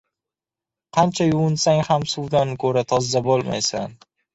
[0.97, 4.01] •Qancha yuvinsang ham suvdan ko‘ra toza bo‘lmaysan.